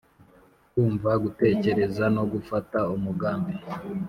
[0.71, 3.53] kumva, gutekereza no gufata umugambi